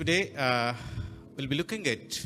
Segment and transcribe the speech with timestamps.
[0.00, 0.72] Today, uh,
[1.36, 2.24] we'll be looking at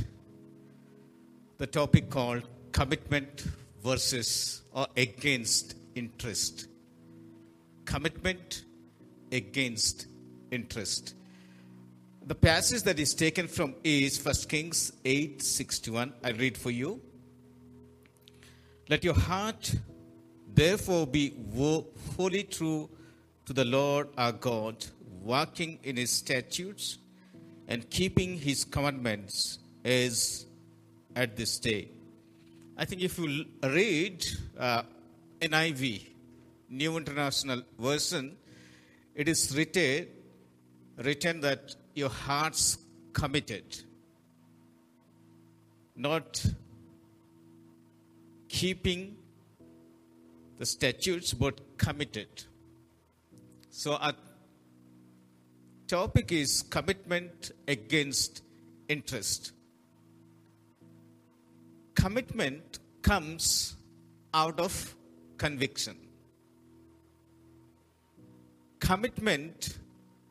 [1.58, 3.48] the topic called commitment
[3.82, 6.68] versus or against interest.
[7.84, 8.64] Commitment
[9.32, 10.06] against
[10.52, 11.16] interest.
[12.24, 16.12] The passage that is taken from is 1 Kings 8:61.
[16.22, 17.00] I read for you.
[18.88, 19.74] Let your heart
[20.46, 21.34] therefore be
[22.16, 22.88] wholly true
[23.46, 24.86] to the Lord our God,
[25.24, 26.98] walking in his statutes
[27.68, 30.46] and keeping his commandments is
[31.16, 31.88] at this day.
[32.76, 34.24] I think if you read
[34.58, 34.82] uh,
[35.40, 36.02] NIV,
[36.70, 38.36] New International Version,
[39.14, 40.08] it is written,
[40.96, 42.78] written that your heart's
[43.12, 43.64] committed,
[45.94, 46.44] not
[48.48, 49.16] keeping
[50.58, 52.44] the statutes, but committed.
[53.70, 54.14] So our
[55.86, 58.42] topic is commitment against
[58.88, 59.52] interest.
[61.94, 63.76] Commitment comes
[64.32, 64.94] out of
[65.38, 65.96] conviction.
[68.80, 69.78] Commitment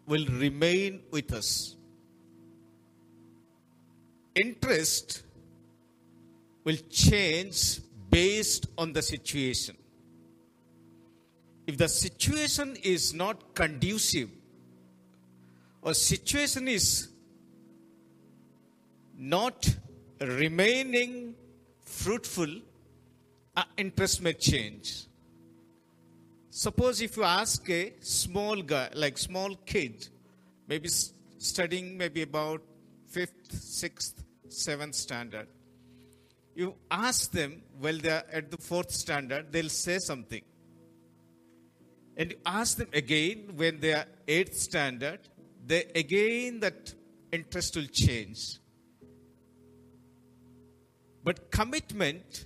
[0.06, 1.76] will remain with us.
[4.36, 5.24] Interest
[6.64, 7.80] will change
[8.10, 9.76] based on the situation.
[11.66, 14.30] If the situation is not conducive
[15.84, 17.10] or situation is
[19.18, 19.70] not
[20.20, 21.36] remaining
[21.84, 22.54] fruitful,
[23.56, 25.06] our interest may change.
[26.50, 30.08] Suppose if you ask a small guy, like small kid,
[30.68, 32.62] maybe studying maybe about
[33.08, 35.48] fifth, sixth, seventh standard,
[36.56, 40.44] you ask them while they are at the fourth standard, they'll say something.
[42.16, 45.20] And you ask them again when they are eighth standard,
[45.66, 46.94] they again that
[47.32, 48.60] interest will change.
[51.24, 52.46] But commitment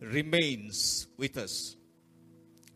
[0.00, 1.76] remains with us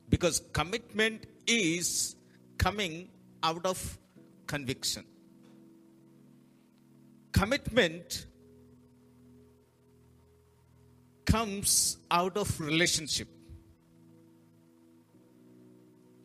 [0.09, 2.17] because commitment is
[2.59, 3.09] coming
[3.43, 3.99] out of
[4.47, 5.05] conviction.
[7.33, 8.27] Commitment
[11.27, 13.29] comes out of relationship.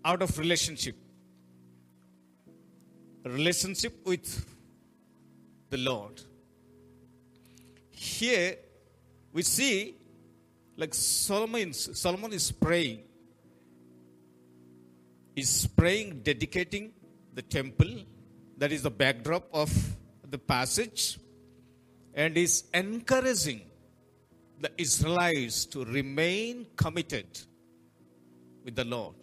[0.06, 0.96] Out of relationship.
[3.24, 4.46] Relationship with
[5.70, 6.22] the Lord.
[7.92, 8.58] Here
[9.32, 9.96] we see
[10.76, 13.02] like Solomon, Solomon is praying.
[15.36, 16.92] Is praying, dedicating
[17.34, 17.92] the temple.
[18.58, 19.72] That is the backdrop of
[20.30, 21.20] the passage.
[22.14, 23.62] And is encouraging
[24.60, 27.40] the Israelites to remain committed
[28.64, 29.16] with the Lord.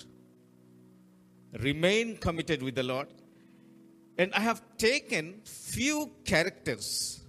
[1.59, 3.09] Remain committed with the Lord.
[4.18, 7.20] And I have taken few characters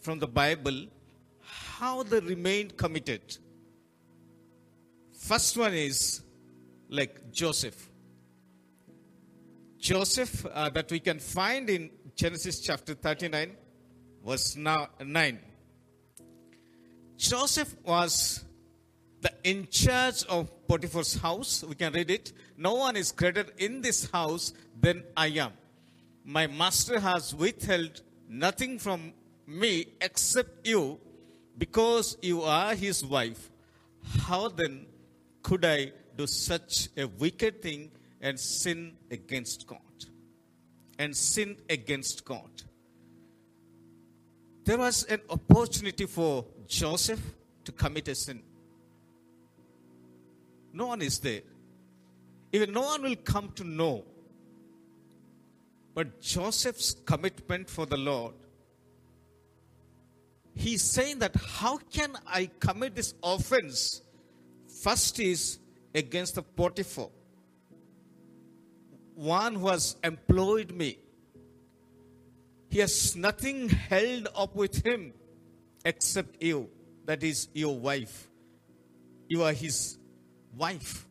[0.00, 0.86] from the Bible
[1.42, 3.36] how they remained committed.
[5.12, 6.22] First one is
[6.88, 7.90] like Joseph.
[9.78, 13.54] Joseph, uh, that we can find in Genesis chapter 39,
[14.24, 15.38] verse now- 9.
[17.18, 18.44] Joseph was
[19.20, 21.62] the in charge of Potiphar's house.
[21.62, 22.32] We can read it.
[22.56, 25.52] No one is greater in this house than I am.
[26.28, 29.12] My master has withheld nothing from
[29.46, 30.98] me except you
[31.56, 33.52] because you are his wife.
[34.22, 34.86] How then
[35.44, 39.78] could I do such a wicked thing and sin against God?
[40.98, 42.50] And sin against God.
[44.64, 47.20] There was an opportunity for Joseph
[47.64, 48.42] to commit a sin.
[50.72, 51.42] No one is there.
[52.52, 54.04] Even no one will come to know.
[55.96, 58.34] But Joseph's commitment for the Lord,
[60.54, 64.02] he's saying that how can I commit this offense?
[64.82, 65.58] First is
[65.94, 67.08] against the Potiphar,
[69.14, 70.98] one who has employed me.
[72.68, 75.14] He has nothing held up with him
[75.82, 76.68] except you.
[77.06, 78.28] That is your wife.
[79.28, 79.96] You are his
[80.58, 81.06] wife.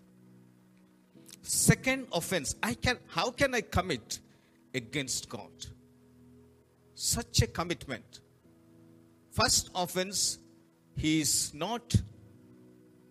[1.42, 4.20] Second offense, I can how can I commit
[4.76, 5.52] against God?
[6.94, 8.20] Such a commitment.
[9.32, 10.38] First offense,
[10.96, 11.96] he is not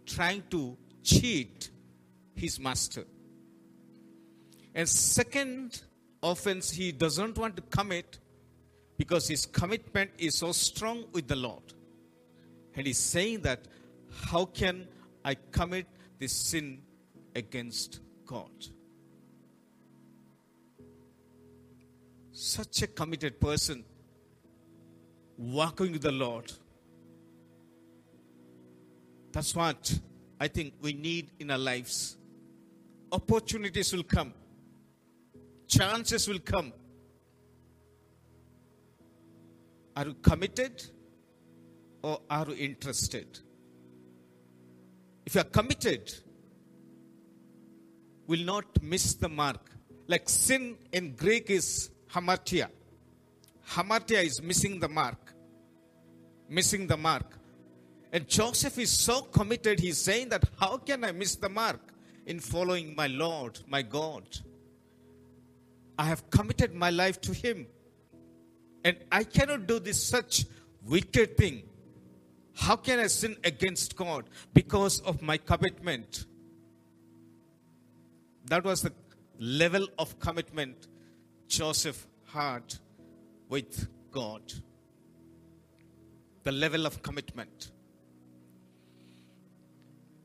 [0.07, 1.71] trying to cheat
[2.35, 3.05] his master.
[4.75, 5.83] And second
[6.23, 8.19] offense, he doesn't want to commit
[8.97, 11.63] because his commitment is so strong with the Lord.
[12.75, 13.67] And he's saying that,
[14.27, 14.89] how can
[15.25, 15.87] I commit
[16.19, 16.83] this sin
[17.35, 18.51] against God?
[22.37, 23.85] Such a committed person
[25.39, 26.53] walking with the Lord.
[29.31, 30.01] That's what
[30.41, 32.17] I think we need in our lives.
[33.13, 34.35] Opportunities will come,
[35.69, 36.73] chances will come.
[39.97, 40.85] Are you committed
[42.03, 43.39] or are you interested?
[45.25, 46.13] If you are committed,
[48.27, 49.71] will not miss the mark.
[50.09, 52.69] Like sin in Greek is hamartia.
[53.71, 55.35] Hamartia is missing the mark.
[56.49, 57.39] Missing the mark.
[58.13, 61.81] And Joseph is so committed, he's saying that how can I miss the mark
[62.27, 64.23] in following my Lord, my God?
[65.99, 67.67] I have committed my life to him.
[68.85, 70.45] And I cannot do this such
[70.85, 71.63] wicked thing.
[72.55, 76.27] How can I sin against God because of my commitment?
[78.47, 78.93] That was the
[79.39, 80.87] level of commitment
[81.49, 82.63] Joseph had
[83.49, 84.43] with God.
[86.43, 87.71] The level of commitment.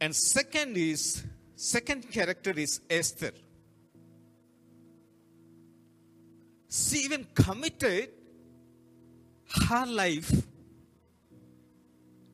[0.02, 1.24] And second is,
[1.56, 3.32] second character is Esther.
[6.70, 8.10] She even committed
[9.68, 10.32] her life,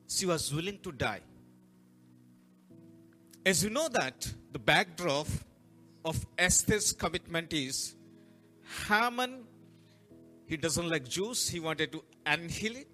[0.08, 1.22] she was willing to die.
[3.46, 5.28] As you know that the backdrop
[6.04, 7.95] of Esther's commitment is
[8.88, 9.44] Haman,
[10.46, 12.88] he doesn't like Jews, he wanted to annihilate,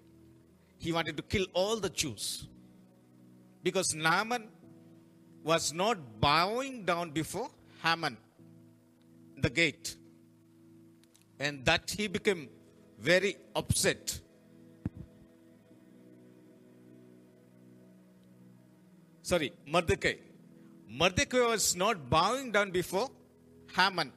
[0.78, 2.48] he wanted to kill all the Jews.
[3.62, 4.48] Because Naaman
[5.44, 7.50] was not bowing down before
[7.82, 8.16] Haman,
[9.38, 9.96] the gate.
[11.38, 12.48] And that he became
[12.98, 14.20] very upset.
[19.22, 20.14] Sorry, Mordecai.
[20.88, 23.08] Mordecai was not bowing down before
[23.74, 24.12] Haman.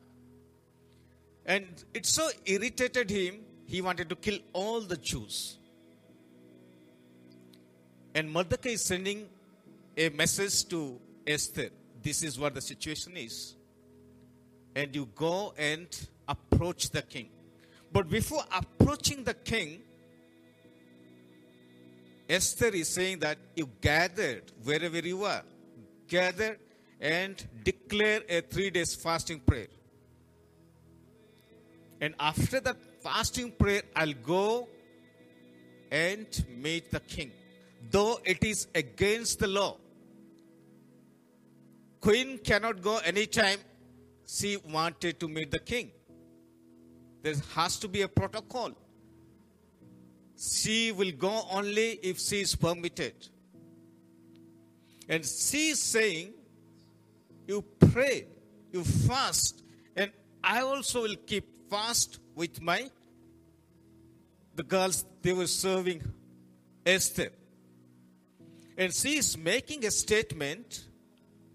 [1.45, 5.57] And it so irritated him, he wanted to kill all the Jews.
[8.13, 9.27] And Mordecai is sending
[9.97, 11.69] a message to Esther.
[12.01, 13.56] This is what the situation is.
[14.75, 15.88] And you go and
[16.27, 17.30] approach the king.
[17.92, 19.81] But before approaching the king,
[22.27, 25.44] Esther is saying that you gathered wherever you are,
[26.07, 26.57] gather
[27.00, 29.68] and declare a three days fasting prayer.
[32.01, 34.68] And after that fasting prayer, I'll go
[35.92, 36.27] and
[36.57, 37.31] meet the king.
[37.89, 39.77] Though it is against the law.
[42.01, 43.59] Queen cannot go anytime
[44.27, 45.92] she wanted to meet the king.
[47.21, 48.71] There has to be a protocol.
[50.38, 53.13] She will go only if she is permitted.
[55.07, 56.33] And she is saying,
[57.47, 58.27] You pray,
[58.71, 59.63] you fast,
[59.95, 60.12] and
[60.44, 62.90] I also will keep fast with my
[64.56, 66.02] the girls they were serving
[66.86, 67.30] Esther.
[68.78, 70.86] And she is making a statement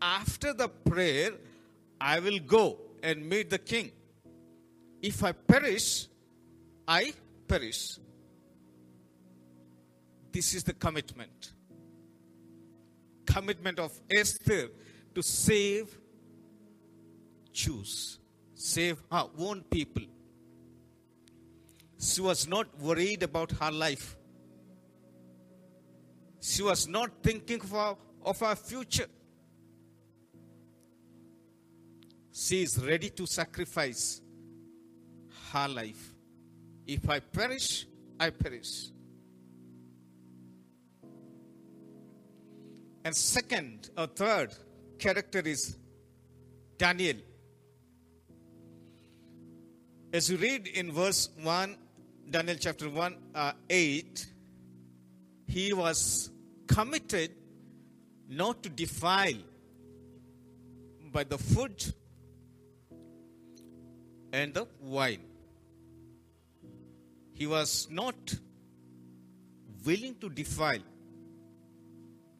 [0.01, 1.33] after the prayer,
[2.01, 3.93] I will go and meet the king.
[5.03, 6.09] If I perish,
[6.87, 7.13] I
[7.47, 7.99] perish.
[10.33, 11.53] This is the commitment.
[13.27, 14.71] Commitment of Esther
[15.15, 15.99] to save
[17.53, 18.19] Jews,
[18.61, 20.03] save her own people.
[21.99, 24.17] She was not worried about her life.
[26.43, 29.07] She was not thinking of her, of her future.
[32.33, 34.21] She is ready to sacrifice
[35.53, 36.15] her life.
[36.87, 37.87] If I perish,
[38.19, 38.91] I perish.
[43.05, 44.55] And second or third
[44.99, 45.79] character is
[46.77, 47.17] Daniel.
[50.13, 51.77] As you read in verse 1,
[52.29, 54.27] Daniel chapter 1, uh, 8,
[55.47, 56.31] he was
[56.67, 57.31] committed
[58.29, 59.39] not to defile
[61.13, 61.95] by the food
[64.33, 65.23] and the wine.
[67.35, 68.35] He was not
[69.85, 70.83] willing to defile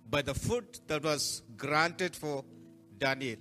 [0.09, 2.45] by the food that was granted for
[2.99, 3.37] Daniel.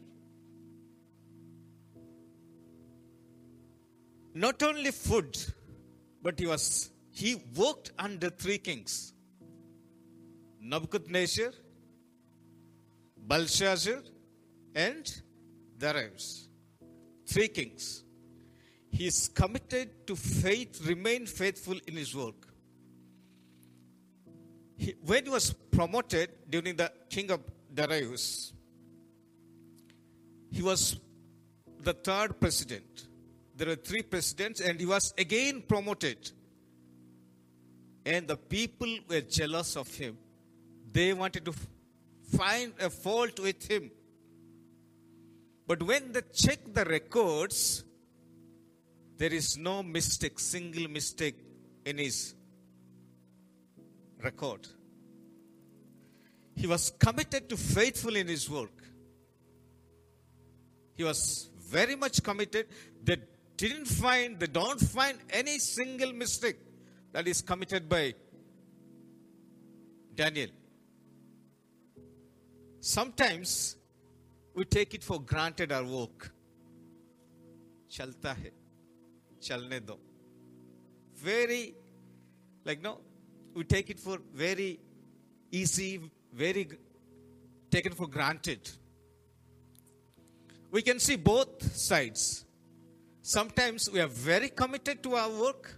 [4.34, 5.38] Not only food,
[6.22, 9.14] but he was he worked under three kings.
[10.62, 11.52] Nebuchadnezzar,
[13.18, 14.02] Belshazzar,
[14.76, 15.22] and
[15.78, 16.48] Darius.
[17.26, 18.04] Three kings.
[18.92, 22.48] He is committed to faith, remain faithful in his work.
[24.78, 27.42] He, when he was promoted during the king of
[27.74, 28.54] Darius,
[30.52, 31.00] he was
[31.82, 33.09] the third president.
[33.60, 36.32] There were three presidents, and he was again promoted.
[38.06, 40.18] And the people were jealous of him.
[40.94, 41.54] They wanted to
[42.38, 43.92] find a fault with him.
[45.68, 47.84] But when they check the records,
[49.18, 51.36] there is no mistake, single mistake
[51.86, 52.34] in his
[54.24, 54.70] record.
[56.56, 58.72] He was committed to faithful in his work.
[60.96, 62.68] He was very much committed.
[63.04, 63.18] They
[63.60, 66.58] didn't find, they don't find any single mistake
[67.12, 68.14] that is committed by
[70.16, 70.50] Daniel.
[72.80, 73.76] Sometimes
[74.56, 76.32] we take it for granted our work.
[77.92, 78.52] Chalta hai,
[79.42, 79.98] chalne do.
[81.16, 81.76] Very,
[82.64, 83.00] like no,
[83.54, 84.80] we take it for very
[85.52, 86.00] easy,
[86.34, 86.66] very
[87.70, 88.70] taken for granted.
[90.72, 92.46] We can see both sides.
[93.32, 95.76] Sometimes we are very committed to our work,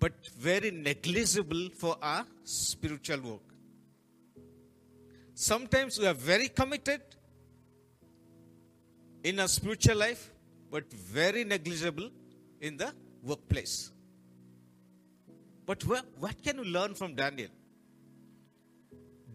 [0.00, 3.44] but very negligible for our spiritual work.
[5.34, 7.00] Sometimes we are very committed
[9.22, 10.32] in our spiritual life,
[10.68, 12.10] but very negligible
[12.60, 13.92] in the workplace.
[15.64, 17.50] But what, can we learn from Daniel?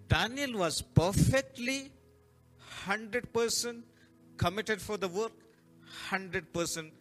[0.09, 1.89] Daniel was perfectly
[2.85, 3.81] 100%
[4.35, 5.31] committed for the work,
[6.09, 6.91] 100%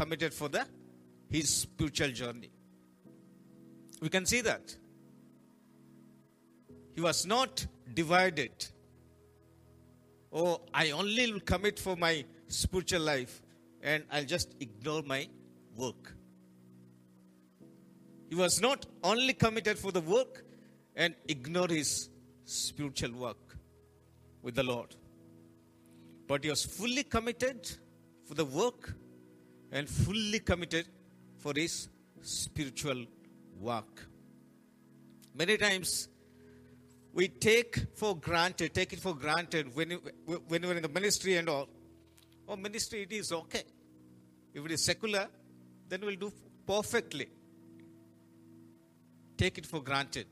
[0.00, 0.64] committed for the
[1.30, 2.50] his spiritual journey.
[4.00, 4.74] We can see that.
[6.94, 8.66] He was not divided.
[10.32, 13.42] Oh, I only will commit for my spiritual life
[13.82, 15.28] and I'll just ignore my
[15.76, 16.14] work.
[18.30, 20.44] He was not only committed for the work
[20.96, 22.08] and ignore his
[22.46, 23.56] spiritual work
[24.42, 24.96] with the Lord,
[26.26, 27.70] but he was fully committed
[28.26, 28.94] for the work
[29.72, 30.86] and fully committed
[31.38, 31.88] for his
[32.22, 33.04] spiritual
[33.58, 34.06] work.
[35.34, 36.08] Many times
[37.12, 39.92] we take for granted, take it for granted when,
[40.48, 41.68] when you're in the ministry and all.
[42.48, 43.62] Oh, ministry, it is okay.
[44.52, 45.28] If it is secular,
[45.88, 46.32] then we'll do
[46.66, 47.28] perfectly.
[49.36, 50.26] Take it for granted.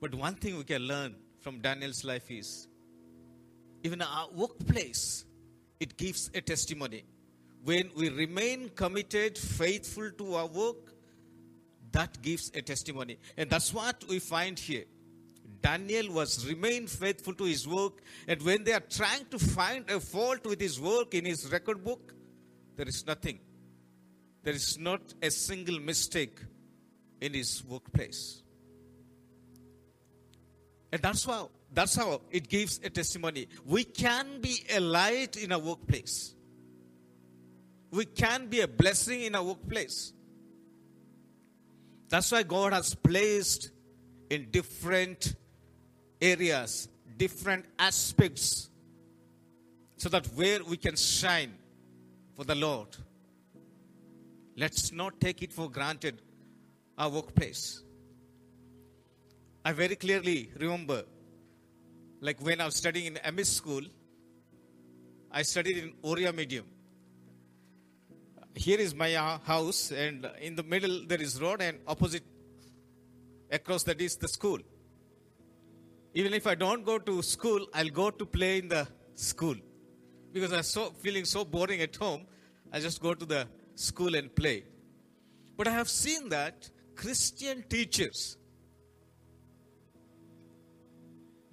[0.00, 2.68] But one thing we can learn from Daniel's life is
[3.82, 5.24] even our workplace,
[5.78, 7.04] it gives a testimony.
[7.64, 10.94] When we remain committed, faithful to our work,
[11.92, 13.18] that gives a testimony.
[13.36, 14.84] And that's what we find here.
[15.60, 20.00] Daniel was remained faithful to his work, and when they are trying to find a
[20.00, 22.14] fault with his work in his record book,
[22.76, 23.40] there is nothing.
[24.42, 26.40] There is not a single mistake
[27.20, 28.42] in his workplace.
[30.92, 33.48] And that's how that's how it gives a testimony.
[33.64, 36.34] We can be a light in a workplace.
[37.90, 40.12] We can be a blessing in a workplace.
[42.08, 43.70] That's why God has placed
[44.30, 45.34] in different
[46.20, 48.70] areas, different aspects,
[49.96, 51.54] so that where we can shine
[52.36, 52.88] for the Lord.
[54.56, 56.20] Let's not take it for granted
[56.96, 57.82] our workplace.
[59.64, 61.04] I very clearly remember,
[62.20, 63.82] like when I was studying in MS school,
[65.30, 66.64] I studied in Oriya medium.
[68.54, 72.24] Here is my uh, house, and in the middle there is road, and opposite
[73.50, 74.58] across that is the school.
[76.14, 79.54] Even if I don't go to school, I'll go to play in the school
[80.32, 82.26] because I'm so feeling so boring at home.
[82.72, 84.64] I just go to the school and play.
[85.56, 88.36] But I have seen that Christian teachers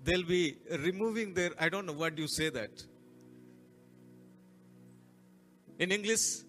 [0.04, 2.84] they'll be removing their I don't know what you say that
[5.80, 6.47] in English.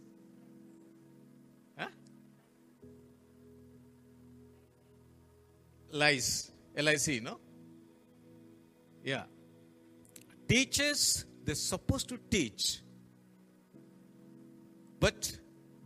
[5.91, 6.51] Lies.
[6.77, 7.39] L-I-C, no?
[9.03, 9.25] Yeah.
[10.47, 12.81] Teachers, they're supposed to teach.
[15.01, 15.37] But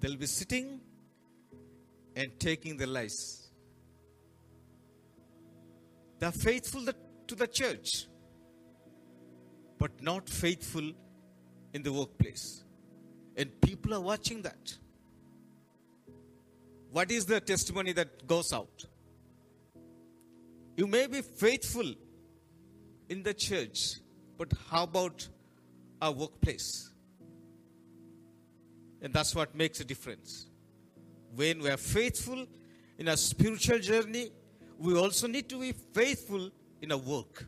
[0.01, 0.81] they'll be sitting
[2.17, 3.49] and taking the lies.
[6.19, 6.87] They're faithful
[7.27, 8.07] to the church,
[9.79, 10.93] but not faithful
[11.73, 12.65] in the workplace.
[13.37, 14.77] And people are watching that.
[16.91, 18.87] What is the testimony that goes out?
[20.77, 21.95] You may be faithful
[23.09, 23.97] in the church,
[24.39, 25.29] but how about
[26.01, 26.91] our workplace?
[29.03, 30.47] And that's what makes a difference.
[31.35, 32.47] When we are faithful
[32.99, 34.31] in our spiritual journey,
[34.79, 36.51] we also need to be faithful
[36.81, 37.47] in our work.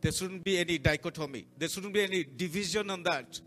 [0.00, 3.40] There shouldn't be any dichotomy, there shouldn't be any division on that.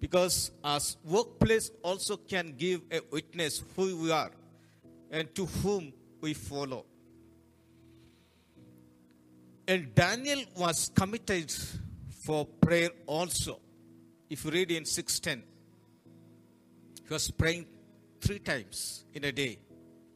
[0.00, 4.30] Because our workplace also can give a witness who we are
[5.10, 6.84] and to whom we follow.
[9.66, 11.52] And Daniel was committed
[12.24, 13.60] for prayer also.
[14.30, 15.42] If you read in 610,
[17.06, 17.66] he was praying
[18.20, 19.58] three times in a day.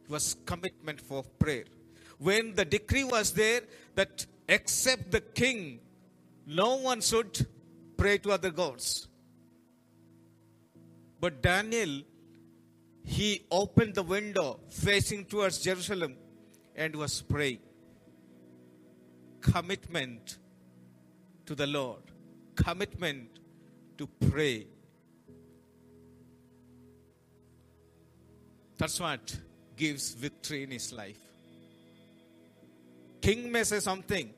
[0.04, 1.64] It was commitment for prayer.
[2.18, 3.62] When the decree was there
[3.94, 5.80] that except the king,
[6.47, 7.47] no one should
[7.97, 9.09] pray to other gods.
[11.21, 12.02] But Daniel,
[13.04, 16.16] he opened the window facing towards Jerusalem
[16.76, 17.59] and was praying.
[19.40, 20.38] Commitment
[21.47, 22.02] to the Lord,
[22.54, 23.28] commitment
[23.99, 24.66] to pray.
[28.78, 29.37] That's what
[29.76, 31.18] gives victory in his life.
[33.21, 34.32] King may say something,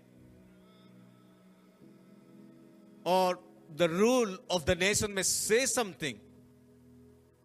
[3.04, 3.38] or
[3.76, 6.18] the rule of the nation may say something,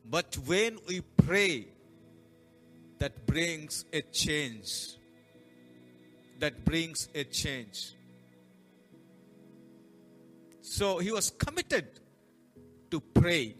[0.09, 1.67] but when we pray,
[2.97, 4.95] that brings a change.
[6.39, 7.93] That brings a change.
[10.61, 11.87] So he was committed
[12.91, 13.55] to pray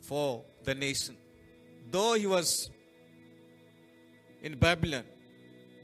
[0.00, 1.16] for the nation.
[1.90, 2.70] Though he was
[4.42, 5.04] in Babylon,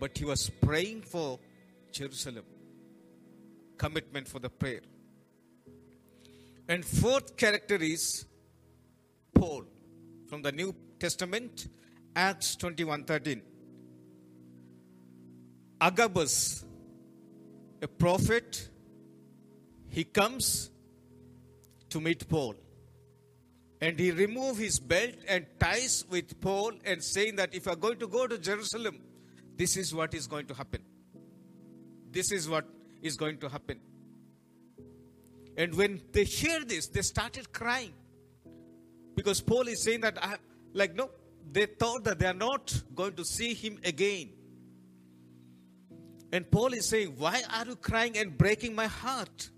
[0.00, 1.38] but he was praying for
[1.92, 2.44] Jerusalem.
[3.76, 4.80] Commitment for the prayer.
[6.68, 8.24] And fourth character is
[9.44, 9.64] Paul
[10.26, 11.68] from the New Testament,
[12.16, 13.42] Acts 21:13.
[15.80, 16.64] Agabus,
[17.82, 18.68] a prophet,
[19.96, 20.70] he comes
[21.90, 22.54] to meet Paul.
[23.82, 27.82] And he removes his belt and ties with Paul and saying that if you are
[27.86, 28.96] going to go to Jerusalem,
[29.58, 30.82] this is what is going to happen.
[32.10, 32.64] This is what
[33.02, 33.80] is going to happen.
[35.58, 37.92] And when they hear this, they started crying.
[39.14, 40.36] Because Paul is saying that, I,
[40.72, 41.10] like, no,
[41.50, 44.30] they thought that they are not going to see him again.
[46.32, 49.50] And Paul is saying, Why are you crying and breaking my heart?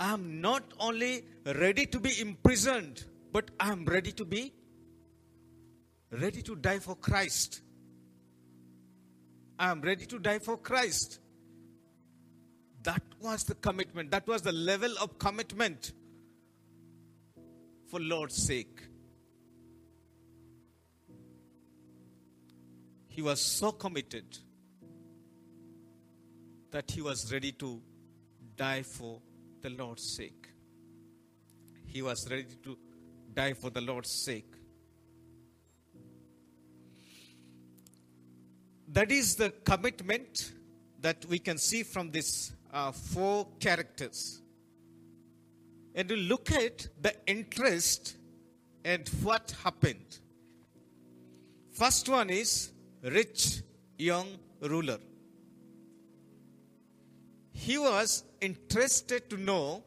[0.00, 4.52] I'm not only ready to be imprisoned, but I'm ready to be
[6.10, 7.60] ready to die for Christ.
[9.58, 11.20] I'm ready to die for Christ.
[12.82, 14.10] That was the commitment.
[14.10, 15.92] That was the level of commitment
[17.88, 18.80] for Lord's sake.
[23.08, 24.38] He was so committed
[26.70, 27.80] that he was ready to
[28.56, 29.20] die for
[29.62, 30.48] the Lord's sake.
[31.86, 32.76] He was ready to
[33.32, 34.52] die for the Lord's sake.
[38.88, 40.52] That is the commitment
[41.00, 44.40] that we can see from these uh, four characters.
[45.94, 48.16] And to look at the interest
[48.84, 50.18] and what happened.
[51.72, 53.62] First one is rich
[53.98, 54.26] young
[54.60, 54.98] ruler.
[57.52, 59.84] He was interested to know.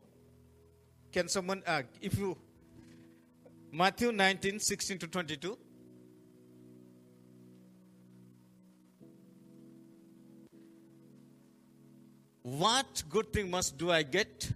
[1.12, 2.38] Can someone, uh, if you,
[3.72, 5.58] Matthew 19, 16 to 22.
[12.44, 14.52] What good thing must do I get?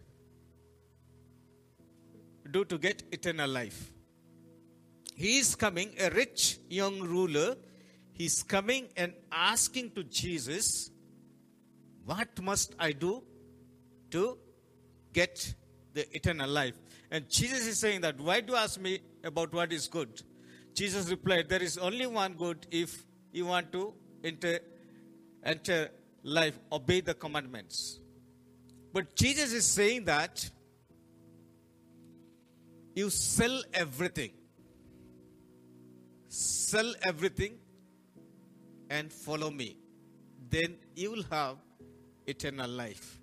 [2.52, 3.94] Do to get eternal life.
[5.16, 7.56] He is coming, a rich young ruler.
[8.14, 10.92] He's coming and asking to Jesus,
[12.06, 13.24] What must I do
[14.12, 14.38] to
[15.14, 15.54] get
[15.94, 16.76] the eternal life?
[17.12, 20.22] And Jesus is saying that, Why do you ask me about what is good?
[20.74, 24.60] Jesus replied, There is only one good if you want to enter,
[25.44, 25.90] enter
[26.24, 28.00] life, obey the commandments.
[28.94, 30.50] But Jesus is saying that
[32.96, 34.32] you sell everything,
[36.28, 37.58] sell everything,
[38.90, 39.78] and follow me.
[40.50, 41.58] Then you will have
[42.28, 43.20] eternal life.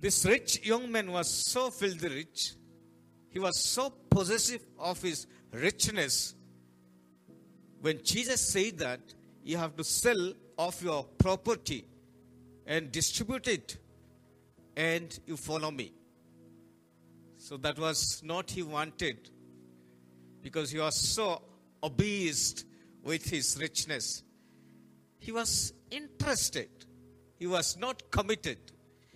[0.00, 2.52] This rich young man was so filthy rich,
[3.30, 6.34] he was so possessive of his richness.
[7.80, 9.00] When Jesus said that
[9.42, 11.86] you have to sell of your property
[12.66, 13.78] and distribute it,
[14.76, 15.92] and you follow me.
[17.48, 19.30] So that was not he wanted
[20.42, 21.40] because he was so
[21.82, 22.66] obsessed
[23.02, 24.22] with his richness.
[25.18, 26.68] He was interested.
[27.38, 28.58] He was not committed.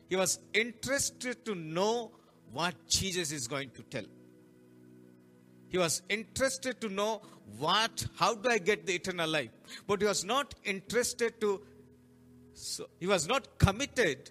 [0.09, 2.12] He was interested to know
[2.51, 4.07] what Jesus is going to tell.
[5.68, 7.21] He was interested to know
[7.59, 9.51] what, how do I get the eternal life?
[9.87, 11.61] But he was not interested to,
[12.55, 14.31] so he was not committed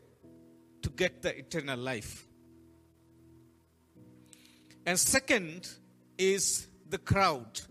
[0.82, 2.26] to get the eternal life.
[4.86, 5.68] And second
[6.18, 7.62] is the crowd.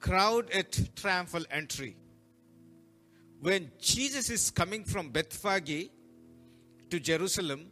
[0.00, 1.96] Crowd at triumphal entry.
[3.40, 5.90] When Jesus is coming from Bethphage
[6.90, 7.66] to Jerusalem,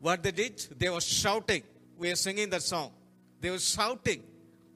[0.00, 0.58] what they did?
[0.78, 1.62] They were shouting.
[1.96, 2.92] We are singing that song.
[3.40, 4.22] They were shouting,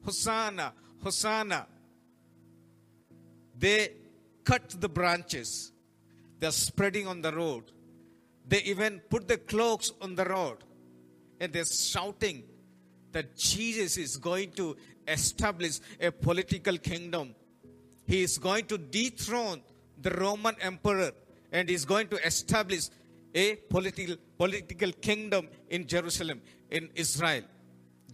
[0.03, 1.67] Hosanna, Hosanna.
[3.57, 3.91] They
[4.43, 5.71] cut the branches.
[6.39, 7.71] They're spreading on the road.
[8.47, 10.57] They even put the cloaks on the road.
[11.41, 12.43] And they're shouting
[13.11, 14.77] that Jesus is going to
[15.07, 17.33] establish a political kingdom.
[18.05, 19.61] He is going to dethrone
[19.99, 21.11] the Roman emperor
[21.51, 22.89] and is going to establish
[23.33, 27.41] a political, political kingdom in Jerusalem, in Israel.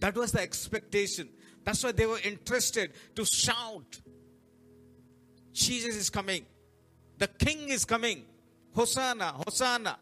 [0.00, 1.28] That was the expectation.
[1.64, 4.00] That's why they were interested to shout,
[5.52, 6.46] Jesus is coming.
[7.18, 8.24] The king is coming.
[8.74, 9.98] Hosanna, Hosanna.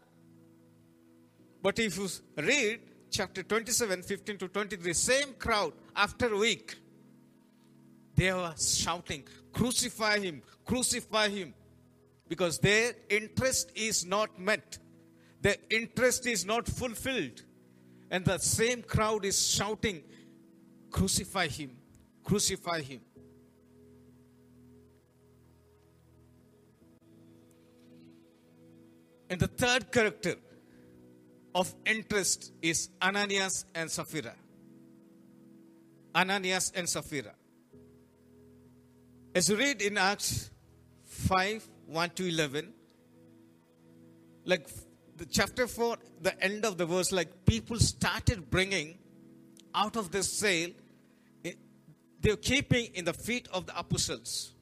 [1.61, 6.75] But if you read chapter 27, 15 to 23, same crowd after a week,
[8.15, 11.53] they were shouting, Crucify him, crucify him.
[12.27, 14.77] Because their interest is not met,
[15.41, 17.43] their interest is not fulfilled.
[18.11, 20.03] And the same crowd is shouting,
[20.91, 21.77] Crucify him,
[22.23, 23.01] crucify him.
[29.29, 30.35] And the third character
[31.53, 34.33] of interest is Ananias and Sapphira.
[36.15, 37.33] Ananias and Sapphira.
[39.35, 40.49] As you read in Acts
[41.05, 42.73] 5 1 to 11,
[44.45, 44.67] like
[45.15, 48.97] the chapter 4, the end of the verse, like people started bringing
[49.75, 50.71] out of the sale,
[51.45, 51.53] eh,
[52.19, 54.53] they were keeping in the feet of the apostles.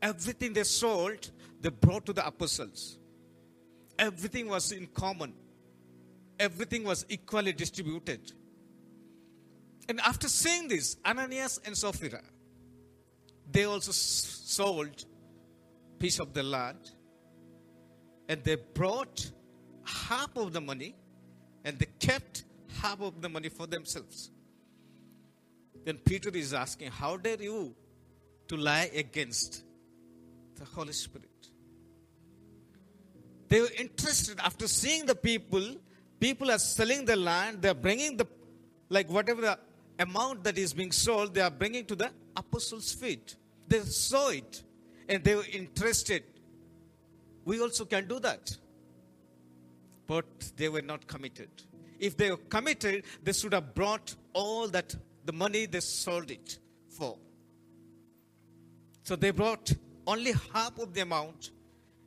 [0.00, 2.98] Everything they sold, they brought to the apostles.
[3.98, 5.32] Everything was in common,
[6.38, 8.32] everything was equally distributed.
[9.88, 12.22] And after saying this, Ananias and Sapphira,
[13.50, 15.04] they also sold
[15.98, 16.90] piece of the land
[18.28, 19.30] and they brought
[19.84, 20.94] half of the money
[21.64, 22.44] and they kept
[22.80, 24.30] half of the money for themselves.
[25.84, 27.74] Then Peter is asking, How dare you
[28.48, 29.64] to lie against
[30.56, 31.28] the Holy Spirit?
[33.48, 35.76] They were interested after seeing the people,
[36.22, 38.24] people are selling the land, they are bringing the,
[38.88, 39.58] like whatever the
[39.98, 43.34] amount that is being sold, they are bringing to the apostles' feet.
[43.66, 44.62] They saw it
[45.08, 46.22] and they were interested.
[47.44, 48.56] We also can do that.
[50.06, 51.50] But they were not committed.
[51.98, 56.58] If they were committed, they should have brought all that the money they sold it
[56.88, 57.18] for.
[59.02, 59.72] So they brought
[60.06, 61.50] only half of the amount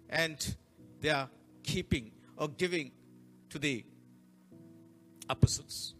[0.09, 0.55] and
[1.01, 1.29] they are
[1.63, 2.91] keeping or giving
[3.49, 3.83] to the
[5.29, 5.95] apostles.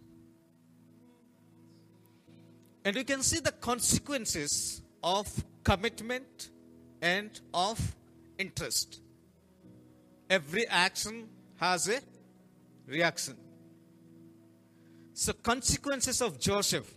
[2.84, 5.28] And you can see the consequences of
[5.64, 6.52] commitment
[7.02, 7.96] and of
[8.38, 9.02] interest.
[10.30, 12.00] Every action has a
[12.88, 13.36] reaction.
[15.14, 16.94] So, consequences of Joseph,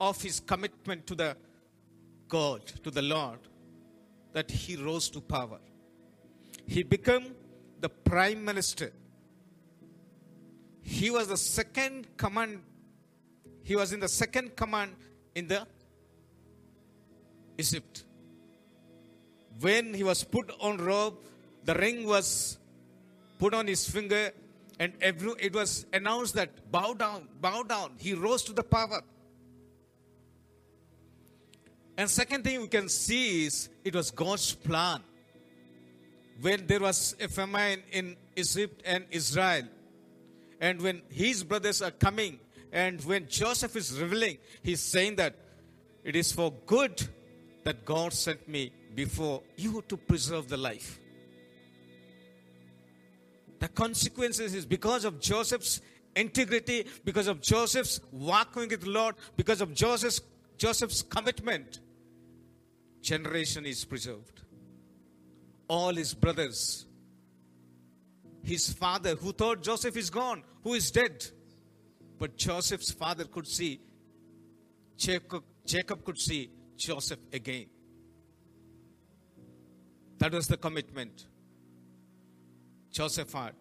[0.00, 1.36] of his commitment to the
[2.28, 3.38] God, to the Lord,
[4.32, 5.58] that he rose to power.
[6.66, 7.34] He became
[7.80, 8.92] the prime minister.
[10.84, 12.62] He was the second command,
[13.62, 14.94] he was in the second command
[15.34, 15.66] in the
[17.58, 18.04] Egypt.
[19.60, 21.14] When he was put on robe,
[21.64, 22.58] the ring was
[23.38, 24.30] put on his finger,
[24.78, 27.92] and every, it was announced that bow down, bow down.
[27.98, 29.02] He rose to the power.
[31.96, 35.00] And second thing we can see is it was God's plan.
[36.40, 39.62] When there was a famine in Egypt and Israel,
[40.64, 42.40] and when his brothers are coming,
[42.72, 45.34] and when Joseph is revealing, he's saying that
[46.02, 47.06] it is for good
[47.64, 50.98] that God sent me before you to preserve the life.
[53.58, 55.82] The consequences is because of Joseph's
[56.16, 60.22] integrity, because of Joseph's walking with the Lord, because of Joseph's,
[60.56, 61.80] Joseph's commitment,
[63.02, 64.40] generation is preserved.
[65.68, 66.86] All his brothers,
[68.44, 71.24] his father, who thought Joseph is gone, who is dead,
[72.18, 73.80] but Joseph's father could see,
[74.96, 77.66] Jacob, Jacob could see Joseph again.
[80.18, 81.26] That was the commitment
[82.90, 83.54] Joseph had.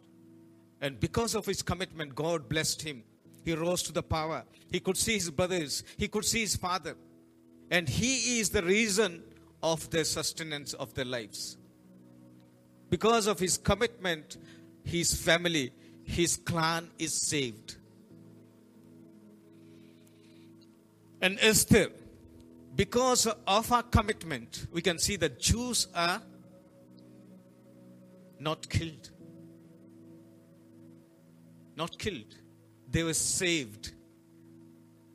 [0.80, 3.04] And because of his commitment, God blessed him.
[3.44, 4.44] He rose to the power.
[4.72, 6.96] He could see his brothers, he could see his father.
[7.72, 9.24] And he is the reason
[9.64, 11.58] of the sustenance of their lives.
[12.90, 14.38] Because of his commitment,
[14.84, 15.72] his family,
[16.04, 17.78] his clan is saved.
[21.22, 21.88] And Esther,
[22.76, 26.22] because of her commitment, we can see the Jews are
[28.40, 29.10] not killed.
[31.78, 32.36] Not killed.
[32.90, 33.94] They were saved.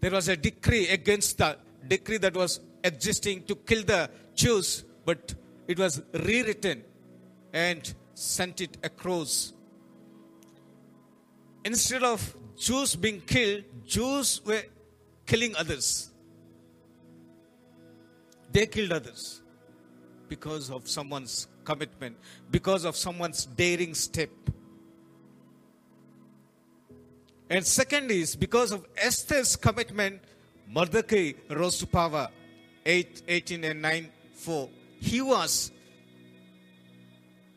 [0.00, 5.34] There was a decree against the decree that was existing to kill the Jews, but
[5.66, 6.84] it was rewritten
[7.52, 9.52] and sent it across
[11.64, 14.62] Instead of Jews being killed, Jews were
[15.26, 16.10] killing others.
[18.50, 19.42] They killed others
[20.28, 22.16] because of someone's commitment,
[22.50, 24.30] because of someone's daring step.
[27.50, 30.20] And second is because of Esther's commitment,
[30.68, 32.28] Mordecai rose to power.
[32.84, 34.68] 8, 18 and 9, 4.
[35.00, 35.70] He was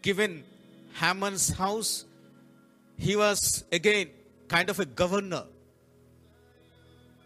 [0.01, 0.43] given
[0.93, 2.05] Haman's house.
[3.01, 4.09] He was again
[4.47, 5.45] kind of a governor.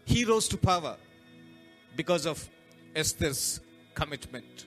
[0.06, 0.96] He rose to power
[1.94, 2.48] because of
[2.94, 3.60] Esther's
[3.94, 4.64] commitment.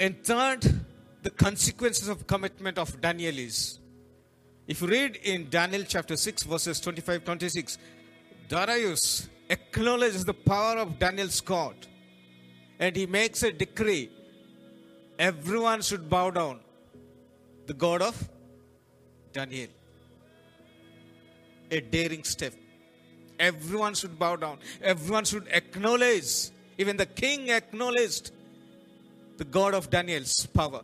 [0.00, 0.64] And third,
[1.22, 3.78] the consequences of commitment of Daniel is.
[4.66, 7.76] If you read in Daniel chapter 6, verses 25 26,
[8.48, 11.76] Darius acknowledges the power of Daniel's God
[12.78, 14.10] and he makes a decree
[15.18, 16.60] everyone should bow down
[17.66, 18.28] the God of
[19.32, 19.68] Daniel.
[21.70, 22.52] A daring step.
[23.38, 24.58] Everyone should bow down.
[24.82, 26.50] Everyone should acknowledge.
[26.78, 28.30] Even the king acknowledged
[29.36, 30.82] the God of Daniel's power.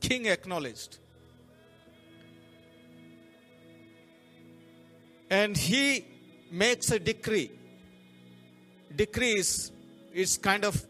[0.00, 0.98] King acknowledged.
[5.30, 6.06] And he
[6.50, 7.50] makes a decree.
[8.94, 9.70] Decree is,
[10.14, 10.86] is kind of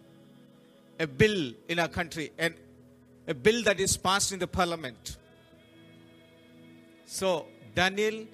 [1.00, 2.54] a bill in our country and
[3.28, 5.18] a bill that is passed in the parliament.
[7.04, 8.26] So Daniel,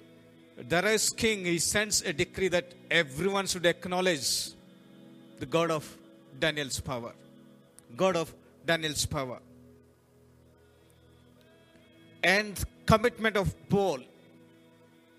[0.69, 4.51] Darius king, he sends a decree that everyone should acknowledge
[5.39, 5.97] the God of
[6.39, 7.11] Daniel's power.
[7.97, 8.33] God of
[8.65, 9.39] Daniel's power.
[12.23, 13.99] And commitment of Paul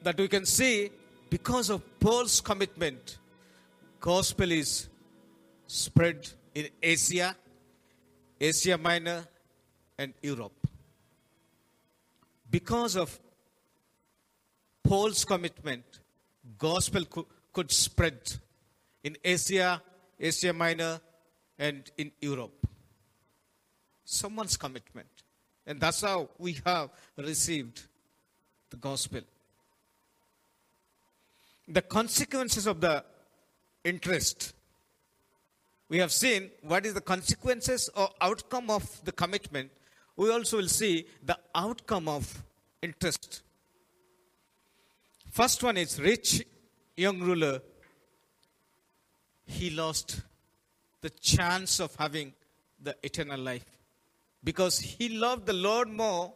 [0.02, 0.90] that we can see
[1.28, 3.18] because of Paul's commitment,
[4.00, 4.88] gospel is
[5.66, 7.36] spread in Asia,
[8.40, 9.26] Asia Minor,
[9.98, 10.66] and Europe.
[12.50, 13.18] Because of
[14.82, 15.84] Paul's commitment,
[16.58, 18.18] gospel could, could spread
[19.02, 19.82] in Asia,
[20.18, 21.00] Asia Minor,
[21.58, 22.66] and in Europe.
[24.04, 25.08] Someone's commitment.
[25.66, 27.82] And that's how we have received
[28.70, 29.20] the gospel.
[31.66, 33.04] The consequences of the
[33.82, 34.54] interest.
[35.88, 39.70] We have seen what is the consequences or outcome of the commitment.
[40.16, 42.42] We also will see the outcome of
[42.82, 43.42] interest.
[45.30, 46.42] First one is rich
[46.96, 47.60] young ruler.
[49.46, 50.22] He lost
[51.02, 52.32] the chance of having
[52.82, 53.64] the eternal life
[54.42, 56.32] because he loved the Lord more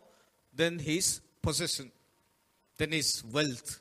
[0.54, 1.90] than his possession,
[2.76, 3.80] than his wealth,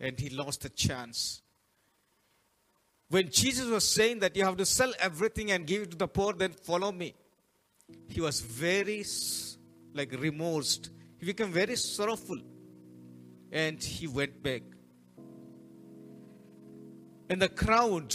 [0.00, 1.42] and he lost the chance.
[3.08, 6.08] When Jesus was saying that you have to sell everything and give it to the
[6.08, 7.14] poor, then follow me,
[8.08, 9.04] he was very
[9.94, 10.90] like remorsed.
[11.18, 12.38] He became very sorrowful,
[13.50, 14.62] and he went back.
[17.30, 18.14] In the crowd,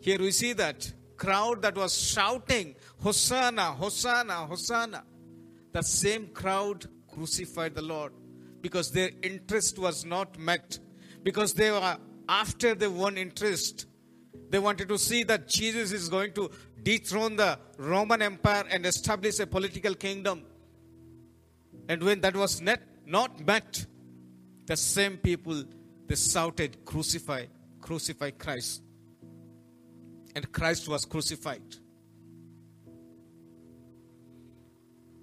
[0.00, 5.04] here we see that crowd that was shouting, Hosanna, Hosanna, Hosanna.
[5.72, 8.12] The same crowd crucified the Lord
[8.60, 10.78] because their interest was not met.
[11.22, 11.96] Because they were
[12.28, 13.86] after their one interest.
[14.50, 16.50] They wanted to see that Jesus is going to
[16.82, 20.42] dethrone the Roman Empire and establish a political kingdom.
[21.88, 23.86] And when that was not, not met,
[24.66, 25.64] the same people
[26.06, 27.46] they shouted, Crucify,
[27.80, 28.82] crucify Christ
[30.38, 31.62] and Christ was crucified.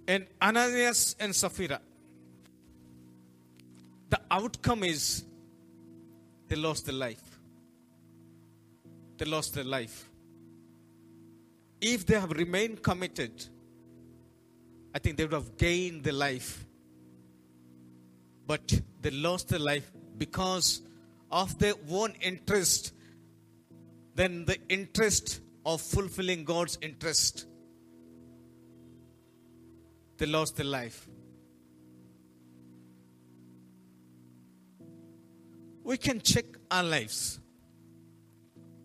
[0.07, 1.79] And Ananias and Sapphira,
[4.09, 5.23] the outcome is
[6.49, 7.39] they lost their life.
[9.17, 10.09] They lost their life.
[11.87, 13.45] If they have remained committed,
[14.95, 16.65] I think they would have gained the life.
[18.47, 20.81] But they lost their life because
[21.31, 22.91] of their own interest
[24.15, 27.45] than the interest of fulfilling God's interest.
[30.17, 31.07] They lost their life.
[35.83, 37.39] We can check our lives.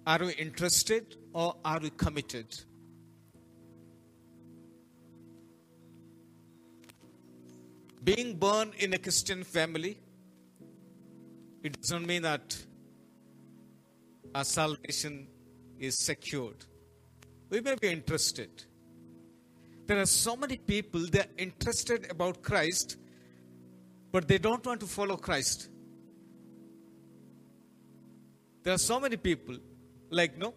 [0.06, 2.64] Are we interested or are we committed?
[8.16, 9.96] Being born in a Christian family,
[11.62, 12.56] it does not mean that
[14.34, 15.28] our salvation
[15.78, 16.64] is secured.
[17.50, 18.64] We may be interested.
[19.86, 22.96] There are so many people, they're interested about Christ,
[24.10, 25.68] but they don't want to follow Christ.
[28.64, 29.56] There are so many people,
[30.10, 30.52] like no,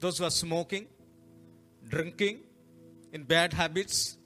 [0.00, 0.86] those who are smoking,
[1.86, 2.38] drinking,
[3.12, 4.16] in bad habits.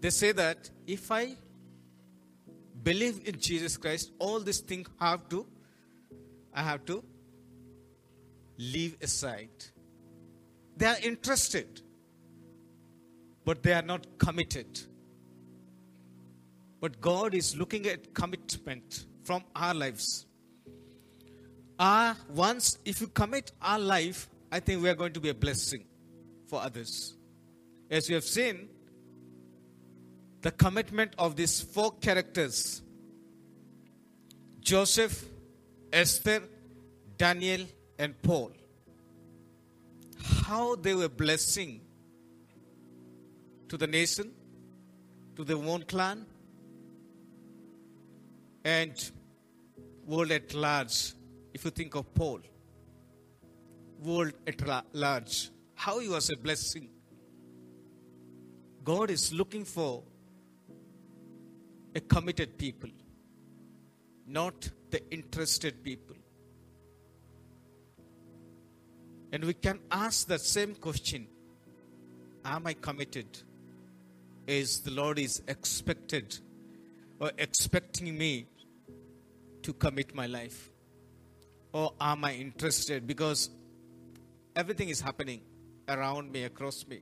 [0.00, 1.34] They say that if I
[2.82, 5.46] believe in Jesus Christ, all these things have to,
[6.54, 7.04] I have to
[8.58, 9.50] leave aside.
[10.76, 11.80] They are interested,
[13.44, 14.80] but they are not committed.
[16.80, 20.26] But God is looking at commitment from our lives.
[21.78, 25.34] Our, once, if you commit our life, I think we are going to be a
[25.34, 25.84] blessing
[26.46, 27.16] for others.
[27.90, 28.68] As we have seen,
[30.42, 32.82] the commitment of these four characters
[34.60, 35.24] Joseph,
[35.92, 36.42] Esther,
[37.16, 37.66] Daniel,
[37.98, 38.52] and Paul
[40.46, 41.80] how they were blessing
[43.68, 44.30] to the nation,
[45.34, 46.24] to their own clan,
[48.64, 49.10] and
[50.04, 51.14] world at large.
[51.52, 52.40] If you think of Paul,
[54.00, 54.60] world at
[54.92, 56.90] large, how he was a blessing.
[58.84, 60.04] God is looking for
[61.96, 62.90] a committed people,
[64.26, 66.14] not the interested people.
[69.32, 71.26] And we can ask that same question
[72.44, 73.26] Am I committed?
[74.46, 76.38] Is the Lord is expected
[77.18, 78.46] or expecting me
[79.62, 80.70] to commit my life?
[81.72, 83.48] Or am I interested because
[84.54, 85.40] everything is happening
[85.88, 87.00] around me, across me?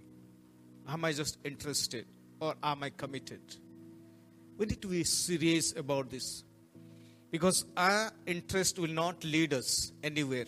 [0.89, 2.07] Am I just interested
[2.41, 3.57] or am I committed?
[4.57, 6.45] We need to be serious about this
[7.31, 10.47] because our interest will not lead us anywhere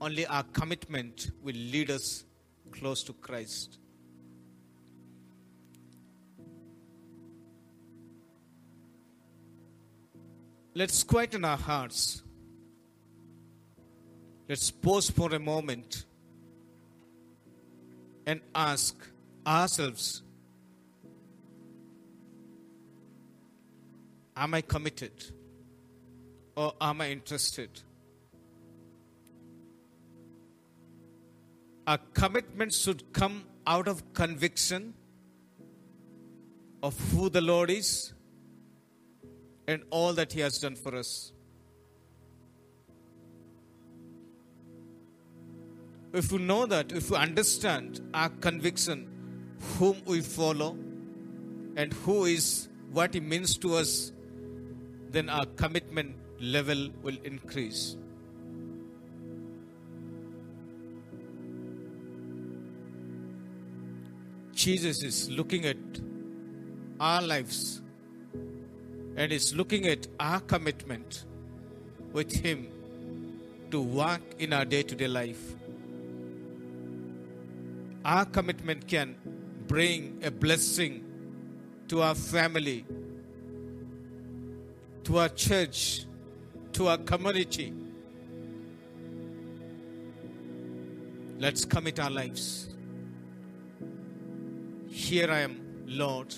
[0.00, 2.24] only our commitment will lead us
[2.70, 3.78] close to Christ.
[10.74, 12.22] Let's quieten our hearts.
[14.48, 16.04] Let's pause for a moment
[18.24, 18.94] and ask
[19.44, 20.22] ourselves
[24.40, 25.24] Am I committed
[26.56, 27.70] or am I interested?
[31.88, 34.94] Our commitment should come out of conviction
[36.84, 38.12] of who the Lord is
[39.66, 41.32] and all that He has done for us.
[46.12, 49.08] If we know that, if we understand our conviction,
[49.78, 50.78] whom we follow,
[51.76, 54.12] and who is what He means to us,
[55.10, 57.96] then our commitment level will increase.
[64.52, 65.76] Jesus is looking at
[66.98, 67.80] our lives
[69.16, 71.24] and is looking at our commitment
[72.12, 72.68] with Him
[73.70, 75.54] to work in our day to day life.
[78.04, 79.16] Our commitment can
[79.66, 81.04] bring a blessing
[81.88, 82.84] to our family,
[85.08, 86.04] to our church,
[86.70, 87.72] to our community.
[91.38, 92.68] Let's commit our lives.
[94.86, 96.34] Here I am, Lord.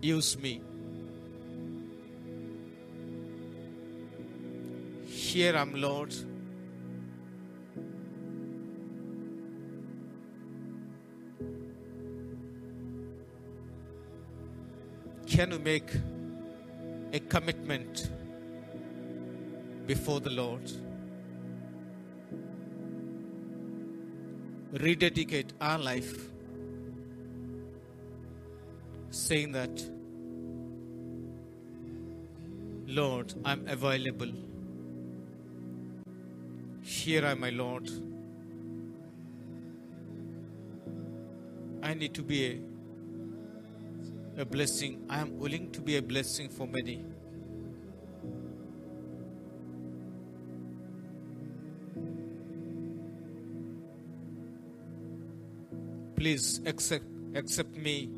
[0.00, 0.62] Use me.
[5.04, 6.14] Here I am, Lord.
[15.38, 15.92] Can you make
[17.12, 18.10] a commitment
[19.86, 20.68] before the Lord?
[24.72, 26.12] rededicate our life,
[29.10, 29.70] saying that,
[32.88, 34.32] Lord, I'm available.
[36.82, 37.88] Here I am, my Lord.
[41.80, 42.77] I need to be a,
[44.38, 45.04] a blessing.
[45.10, 47.04] I am willing to be a blessing for many.
[56.14, 58.10] Please accept, accept me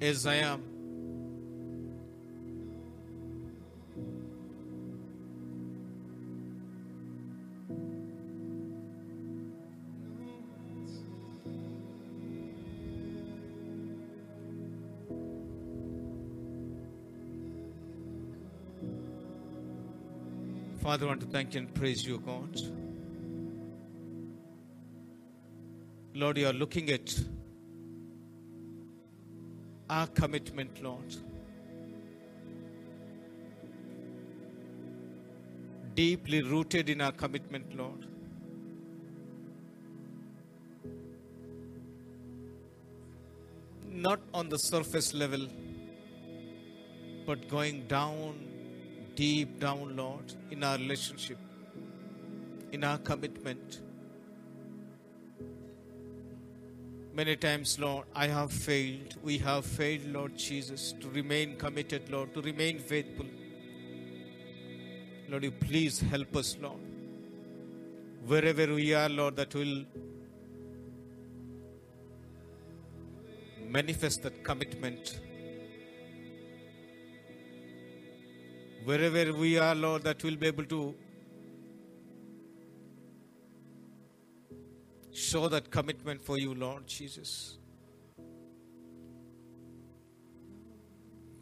[0.00, 0.75] as I am.
[20.86, 22.60] Father, I want to thank and praise you, God.
[26.14, 27.12] Lord, you are looking at
[29.90, 31.16] our commitment, Lord.
[35.96, 38.06] Deeply rooted in our commitment, Lord.
[43.90, 45.48] Not on the surface level,
[47.26, 48.55] but going down,
[49.16, 51.38] deep down, Lord, in our relationship,
[52.70, 53.80] in our commitment.
[57.14, 59.16] Many times, Lord, I have failed.
[59.22, 63.26] We have failed, Lord Jesus, to remain committed, Lord, to remain faithful.
[65.30, 66.78] Lord, you please help us, Lord.
[68.26, 69.84] Wherever we are, Lord, that will
[73.66, 75.20] manifest that commitment.
[78.86, 80.94] Wherever we are, Lord, that we'll be able to
[85.12, 87.58] show that commitment for you, Lord Jesus.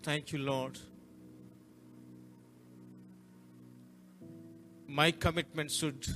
[0.03, 0.79] Thank you, Lord.
[4.89, 6.07] My commitment should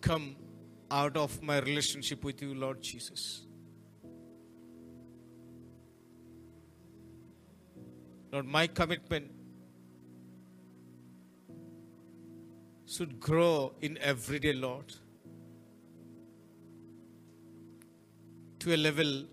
[0.00, 0.34] come
[0.90, 3.42] out of my relationship with you, Lord Jesus.
[8.32, 9.35] Lord, my commitment
[12.96, 14.92] should grow in everyday, Lord,
[18.58, 19.24] to a level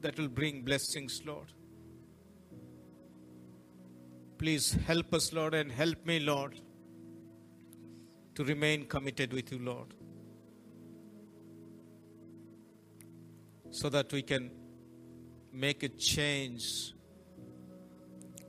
[0.00, 1.52] that will bring blessings, Lord.
[4.38, 6.60] Please help us, Lord, and help me, Lord,
[8.36, 9.94] to remain committed with you, Lord,
[13.70, 14.50] so that we can
[15.52, 16.92] make a change,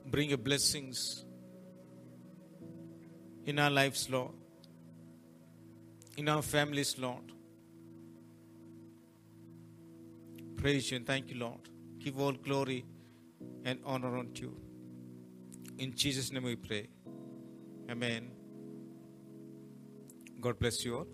[0.05, 1.23] bring a blessings
[3.47, 4.33] in our lives, Lord,
[6.17, 7.31] in our families, Lord.
[10.57, 11.61] Praise you and thank you, Lord.
[11.97, 12.83] Give all glory
[13.63, 14.57] and honor unto you.
[15.77, 16.87] In Jesus' name we pray.
[17.89, 18.31] Amen.
[20.41, 21.07] God bless you all.